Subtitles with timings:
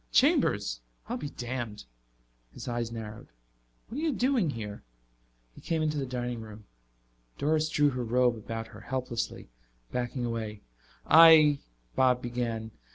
[0.11, 0.81] "Chambers.
[1.09, 1.85] I'll be damned."
[2.51, 3.27] His eyes narrowed.
[3.87, 4.81] "What are you doing here?"
[5.53, 6.65] He came into the dining room.
[7.37, 9.49] Doris drew her robe about her helplessly,
[9.91, 10.61] backing away.
[11.05, 11.59] "I"
[11.95, 12.71] Bob began.